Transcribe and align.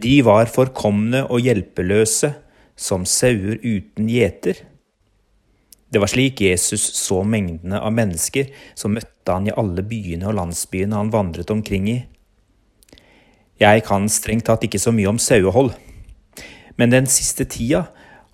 De 0.00 0.20
var 0.24 0.48
forkomne 0.48 1.26
og 1.28 1.42
hjelpeløse, 1.44 2.32
som 2.80 3.04
sauer 3.04 3.58
uten 3.60 4.08
gjeter. 4.08 4.62
Det 5.92 6.00
var 6.00 6.08
slik 6.08 6.40
Jesus 6.40 6.84
så 6.96 7.20
mengdene 7.26 7.80
av 7.82 7.92
mennesker 7.92 8.48
som 8.78 8.94
møtte 8.96 9.34
han 9.34 9.50
i 9.50 9.54
alle 9.58 9.84
byene 9.84 10.30
og 10.30 10.38
landsbyene 10.38 10.96
han 10.96 11.12
vandret 11.12 11.50
omkring 11.52 11.90
i. 11.90 11.98
Jeg 13.60 13.84
kan 13.84 14.08
strengt 14.08 14.46
tatt 14.48 14.64
ikke 14.64 14.80
så 14.80 14.94
mye 14.96 15.10
om 15.10 15.20
sauehold, 15.20 15.74
men 16.80 16.94
den 16.94 17.10
siste 17.10 17.44
tida 17.44 17.88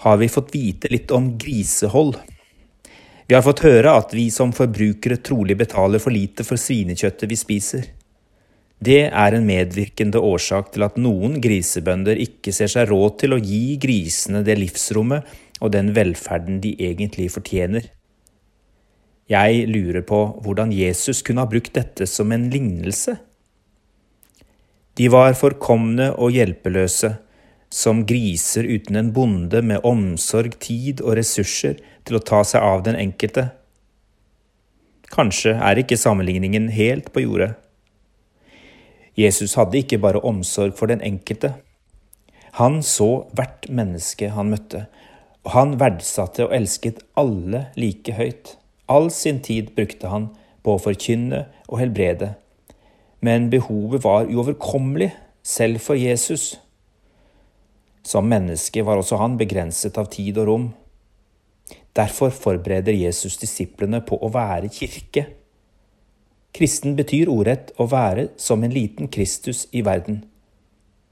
har 0.05 0.21
vi 0.21 0.31
fått 0.31 0.53
vite 0.55 0.93
litt 0.93 1.11
om 1.11 1.33
grisehold. 1.41 2.15
Vi 3.27 3.35
har 3.35 3.43
fått 3.43 3.65
høre 3.67 3.97
at 3.99 4.13
vi 4.15 4.29
som 4.31 4.53
forbrukere 4.55 5.19
trolig 5.19 5.57
betaler 5.59 5.99
for 5.99 6.15
lite 6.15 6.47
for 6.47 6.61
svinekjøttet 6.61 7.27
vi 7.33 7.39
spiser. 7.41 7.89
Det 8.77 9.07
er 9.09 9.35
en 9.35 9.47
medvirkende 9.49 10.21
årsak 10.21 10.75
til 10.75 10.85
at 10.85 10.99
noen 11.01 11.39
grisebønder 11.41 12.19
ikke 12.21 12.53
ser 12.53 12.69
seg 12.69 12.91
råd 12.91 13.19
til 13.23 13.37
å 13.37 13.41
gi 13.41 13.79
grisene 13.81 14.43
det 14.45 14.59
livsrommet 14.61 15.25
og 15.65 15.73
den 15.73 15.95
velferden 15.97 16.61
de 16.61 16.75
egentlig 16.77 17.31
fortjener. 17.33 17.89
Jeg 19.33 19.65
lurer 19.73 20.05
på 20.07 20.21
hvordan 20.45 20.75
Jesus 20.77 21.25
kunne 21.27 21.43
ha 21.43 21.51
brukt 21.51 21.73
dette 21.75 22.07
som 22.07 22.31
en 22.33 22.51
lignelse. 22.53 23.17
De 24.97 25.09
var 25.13 25.35
forkomne 25.37 26.13
og 26.15 26.37
hjelpeløse, 26.37 27.17
som 27.73 28.05
griser 28.07 28.69
uten 28.69 28.97
en 28.97 29.11
bonde 29.13 29.61
med 29.67 29.85
omsorg, 29.85 30.55
tid 30.63 31.03
og 31.03 31.17
ressurser 31.19 31.81
til 32.07 32.17
å 32.17 32.23
ta 32.23 32.45
seg 32.47 32.63
av 32.63 32.85
den 32.87 32.97
enkelte. 33.01 33.49
Kanskje 35.13 35.57
er 35.59 35.81
ikke 35.83 35.99
sammenligningen 35.99 36.71
helt 36.73 37.11
på 37.13 37.25
jordet. 37.27 37.55
Jesus 39.17 39.55
hadde 39.57 39.81
ikke 39.81 39.99
bare 39.99 40.21
omsorg 40.21 40.77
for 40.77 40.91
den 40.93 41.01
enkelte. 41.01 41.55
Han 42.61 42.83
så 42.85 43.27
hvert 43.37 43.69
menneske 43.69 44.31
han 44.33 44.53
møtte, 44.53 44.87
og 45.45 45.53
han 45.57 45.77
verdsatte 45.81 46.47
og 46.47 46.55
elsket 46.57 47.03
alle 47.17 47.67
like 47.77 48.13
høyt. 48.17 48.57
All 48.89 49.11
sin 49.11 49.41
tid 49.45 49.73
brukte 49.77 50.09
han 50.13 50.31
på 50.65 50.77
å 50.77 50.83
forkynne 50.83 51.47
og 51.67 51.81
helbrede. 51.81 52.35
Men 53.25 53.49
behovet 53.51 54.05
var 54.05 54.29
uoverkommelig, 54.29 55.13
selv 55.47 55.79
for 55.81 55.95
Jesus. 55.95 56.57
Som 58.03 58.27
menneske 58.31 58.83
var 58.87 58.99
også 58.99 59.19
han 59.21 59.37
begrenset 59.39 59.99
av 59.99 60.11
tid 60.11 60.39
og 60.43 60.49
rom. 60.49 60.67
Derfor 61.97 62.31
forbereder 62.35 62.95
Jesus 62.95 63.39
disiplene 63.41 64.03
på 64.05 64.19
å 64.21 64.31
være 64.35 64.71
kirke. 64.75 65.27
Kristen 66.57 66.95
betyr 66.97 67.29
ordrett 67.29 67.75
å 67.77 67.85
være 67.93 68.31
som 68.41 68.63
en 68.65 68.73
liten 68.73 69.11
Kristus 69.13 69.67
i 69.77 69.83
verden. 69.85 70.23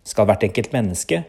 Skal 0.05 0.29
hvert 0.29 0.45
enkelt 0.47 0.73
menneske, 0.73 1.25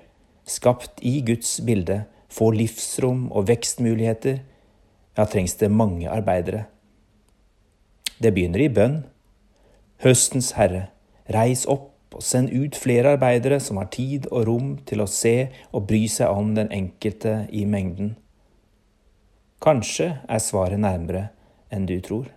skapt 0.47 1.02
i 1.03 1.17
Guds 1.25 1.58
bilde, 1.67 2.05
få 2.31 2.52
livsrom 2.55 3.25
og 3.31 3.49
vekstmuligheter, 3.49 4.39
ja, 5.16 5.25
trengs 5.27 5.55
det 5.59 5.71
mange 5.71 6.08
arbeidere. 6.11 6.66
Det 8.19 8.31
begynner 8.36 8.63
i 8.63 8.71
bønn. 8.71 9.02
Høstens 10.03 10.53
Herre, 10.55 10.89
reis 11.31 11.66
opp 11.67 12.16
og 12.16 12.23
send 12.23 12.52
ut 12.55 12.77
flere 12.80 13.16
arbeidere 13.16 13.59
som 13.63 13.80
har 13.81 13.91
tid 13.91 14.30
og 14.31 14.47
rom 14.47 14.69
til 14.88 15.03
å 15.03 15.09
se 15.11 15.49
og 15.75 15.88
bry 15.89 16.05
seg 16.11 16.31
om 16.31 16.53
den 16.55 16.71
enkelte 16.71 17.41
i 17.52 17.66
mengden. 17.67 18.16
Kanskje 19.63 20.13
er 20.23 20.43
svaret 20.43 20.80
nærmere 20.80 21.30
enn 21.73 21.88
du 21.89 21.97
tror. 22.03 22.31